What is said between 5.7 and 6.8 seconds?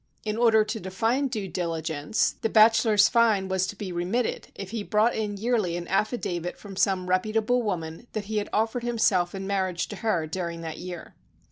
an affidavit Trom